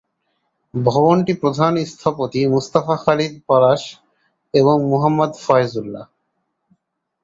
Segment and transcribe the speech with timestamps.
[0.73, 3.81] ভবনটি প্রধান স্থপতি মুস্তাফা খালিদ পলাশ
[4.53, 6.05] এবং মোহাম্মদ ফয়েজ উল্লাহ।